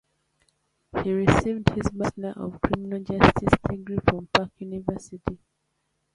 He 1.03 1.13
received 1.13 1.69
his 1.69 1.91
Bachelor 1.91 2.33
of 2.35 2.59
Criminal 2.59 3.03
Justice 3.03 3.53
degree 3.69 3.99
from 4.03 4.25
Park 4.33 4.49
University. 4.57 5.37